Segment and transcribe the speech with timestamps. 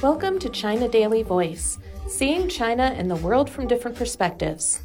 [0.00, 4.82] Welcome to China Daily Voice, seeing China and the world from different perspectives.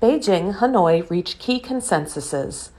[0.00, 2.70] Beijing, Hanoi reach key consensuses.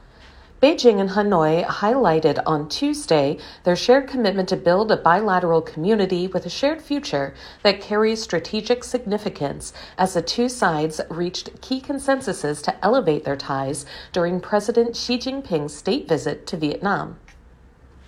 [0.59, 6.47] Beijing and Hanoi highlighted on Tuesday their shared commitment to build a bilateral community with
[6.47, 12.83] a shared future that carries strategic significance as the two sides reached key consensuses to
[12.83, 17.19] elevate their ties during President Xi Jinping's state visit to Vietnam.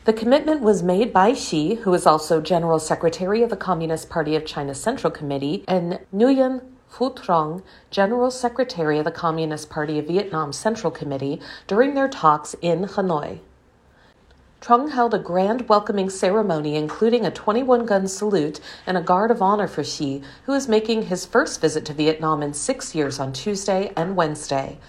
[0.10, 4.36] The commitment was made by Xi, who is also General Secretary of the Communist Party
[4.36, 7.62] of China Central Committee, and Nguyen Phu Trong,
[7.92, 13.42] General Secretary of the Communist Party of Vietnam Central Committee, during their talks in Hanoi.
[14.62, 19.44] Trong held a grand welcoming ceremony, including a 21 gun salute and a guard of
[19.44, 23.32] honor for Xi, who is making his first visit to Vietnam in six years on
[23.32, 24.80] Tuesday and Wednesday.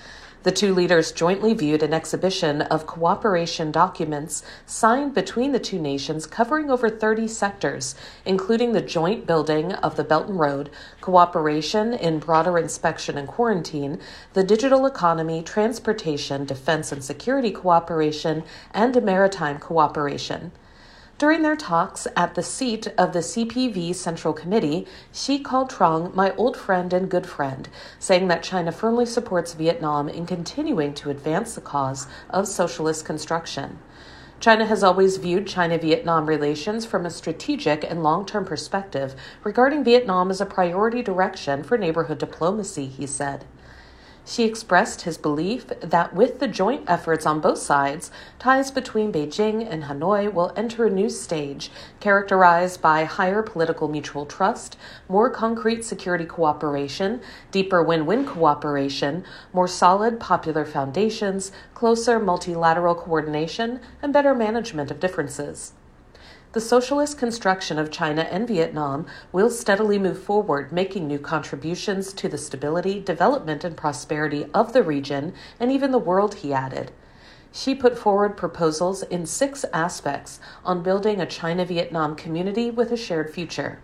[0.43, 6.27] The two leaders jointly viewed an exhibition of cooperation documents signed between the two nations
[6.27, 7.95] covering over 30 sectors,
[8.25, 10.71] including the joint building of the Belt and Road,
[11.03, 14.01] cooperation in border inspection and quarantine,
[14.33, 20.53] the digital economy, transportation, defense and security cooperation, and maritime cooperation.
[21.21, 26.35] During their talks at the seat of the CPV Central Committee, Xi called Trong my
[26.37, 27.69] old friend and good friend,
[27.99, 33.81] saying that China firmly supports Vietnam in continuing to advance the cause of socialist construction.
[34.41, 39.85] China has always viewed China Vietnam relations from a strategic and long term perspective, regarding
[39.85, 43.45] Vietnam as a priority direction for neighborhood diplomacy, he said.
[44.27, 49.67] Xi expressed his belief that with the joint efforts on both sides, ties between Beijing
[49.69, 54.77] and Hanoi will enter a new stage characterized by higher political mutual trust,
[55.09, 63.81] more concrete security cooperation, deeper win win cooperation, more solid popular foundations, closer multilateral coordination,
[64.03, 65.73] and better management of differences.
[66.53, 72.29] The socialist construction of China and Vietnam will steadily move forward, making new contributions to
[72.29, 76.91] the stability, development, and prosperity of the region and even the world, he added.
[77.53, 82.97] Xi put forward proposals in six aspects on building a China Vietnam community with a
[82.97, 83.79] shared future.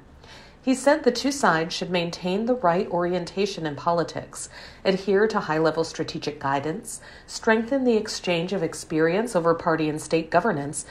[0.60, 4.48] He said the two sides should maintain the right orientation in politics,
[4.84, 10.28] adhere to high level strategic guidance, strengthen the exchange of experience over party and state
[10.32, 10.84] governance,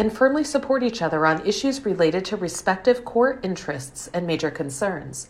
[0.00, 5.28] and firmly support each other on issues related to respective core interests and major concerns.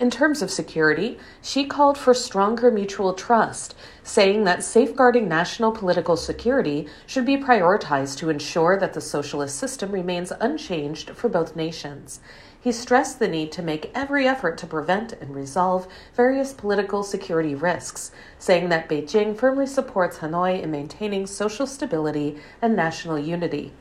[0.00, 6.16] In terms of security, Xi called for stronger mutual trust, saying that safeguarding national political
[6.16, 12.20] security should be prioritized to ensure that the socialist system remains unchanged for both nations.
[12.60, 17.54] He stressed the need to make every effort to prevent and resolve various political security
[17.54, 23.72] risks, saying that Beijing firmly supports Hanoi in maintaining social stability and national unity.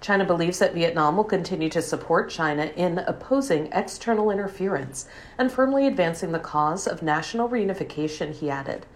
[0.00, 5.06] China believes that Vietnam will continue to support China in opposing external interference
[5.38, 8.86] and firmly advancing the cause of national reunification, he added.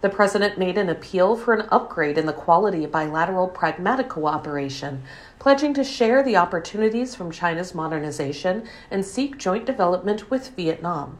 [0.00, 5.02] The president made an appeal for an upgrade in the quality of bilateral pragmatic cooperation,
[5.40, 11.18] pledging to share the opportunities from China's modernization and seek joint development with Vietnam.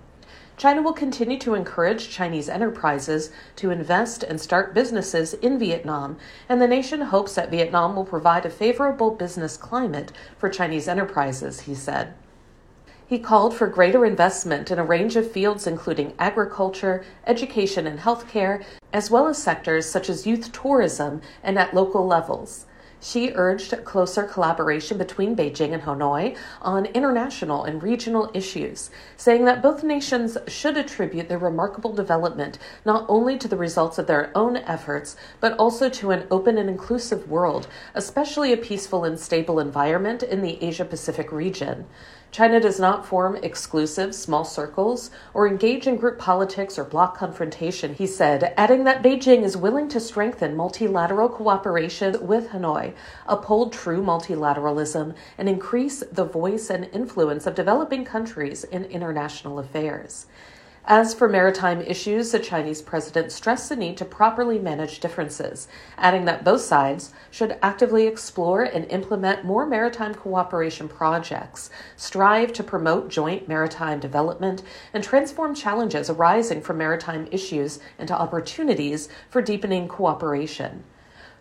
[0.56, 6.16] China will continue to encourage Chinese enterprises to invest and start businesses in Vietnam,
[6.48, 11.60] and the nation hopes that Vietnam will provide a favorable business climate for Chinese enterprises,
[11.60, 12.14] he said.
[13.08, 18.62] He called for greater investment in a range of fields, including agriculture, education, and healthcare,
[18.92, 22.66] as well as sectors such as youth tourism and at local levels.
[23.00, 29.62] Xi urged closer collaboration between Beijing and Hanoi on international and regional issues, saying that
[29.62, 34.58] both nations should attribute their remarkable development not only to the results of their own
[34.58, 40.22] efforts, but also to an open and inclusive world, especially a peaceful and stable environment
[40.22, 41.86] in the Asia Pacific region.
[42.30, 47.94] China does not form exclusive small circles or engage in group politics or bloc confrontation,
[47.94, 52.92] he said, adding that Beijing is willing to strengthen multilateral cooperation with Hanoi,
[53.26, 60.26] uphold true multilateralism, and increase the voice and influence of developing countries in international affairs.
[60.84, 66.24] As for maritime issues, the Chinese president stressed the need to properly manage differences, adding
[66.24, 73.08] that both sides should actively explore and implement more maritime cooperation projects, strive to promote
[73.08, 74.62] joint maritime development,
[74.94, 80.84] and transform challenges arising from maritime issues into opportunities for deepening cooperation.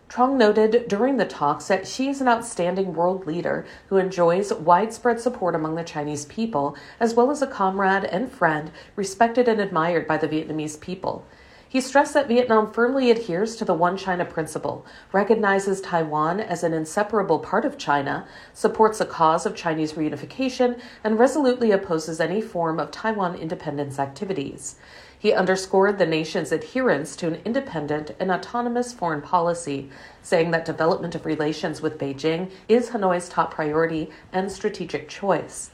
[0.08, 5.20] Trong noted during the talks that Xi is an outstanding world leader who enjoys widespread
[5.20, 10.06] support among the Chinese people, as well as a comrade and friend respected and admired
[10.06, 11.26] by the Vietnamese people.
[11.70, 16.72] He stressed that Vietnam firmly adheres to the One China principle, recognizes Taiwan as an
[16.72, 22.80] inseparable part of China, supports the cause of Chinese reunification, and resolutely opposes any form
[22.80, 24.76] of Taiwan independence activities.
[25.18, 29.90] He underscored the nation's adherence to an independent and autonomous foreign policy,
[30.22, 35.70] saying that development of relations with Beijing is Hanoi's top priority and strategic choice.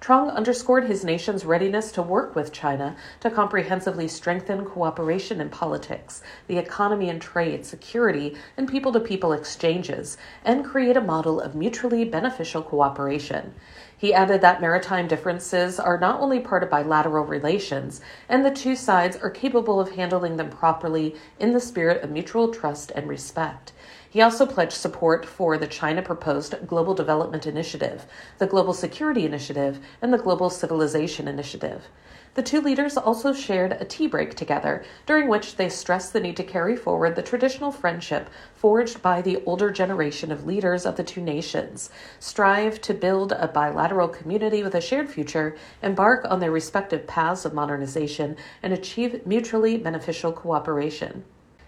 [0.00, 6.22] Trong underscored his nation's readiness to work with China to comprehensively strengthen cooperation in politics,
[6.46, 11.54] the economy and trade, security, and people to people exchanges, and create a model of
[11.54, 13.54] mutually beneficial cooperation.
[13.96, 18.76] He added that maritime differences are not only part of bilateral relations, and the two
[18.76, 23.72] sides are capable of handling them properly in the spirit of mutual trust and respect.
[24.14, 28.06] He also pledged support for the China proposed Global Development Initiative,
[28.38, 31.88] the Global Security Initiative, and the Global Civilization Initiative.
[32.34, 36.36] The two leaders also shared a tea break together, during which they stressed the need
[36.36, 41.02] to carry forward the traditional friendship forged by the older generation of leaders of the
[41.02, 41.90] two nations,
[42.20, 47.44] strive to build a bilateral community with a shared future, embark on their respective paths
[47.44, 51.24] of modernization, and achieve mutually beneficial cooperation.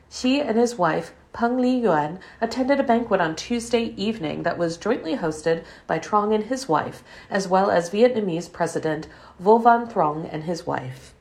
[0.09, 5.17] Xi and his wife, Peng Liyuan, attended a banquet on Tuesday evening that was jointly
[5.17, 9.06] hosted buy Trong and his wife, as well as Vietnamese President
[9.38, 11.12] Vo Van Thuong and his wife.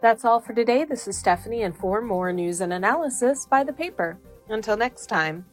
[0.00, 0.84] That's all for today.
[0.84, 4.16] This is Stephanie, and for more news and analysis, by the paper.
[4.48, 5.44] Until next time.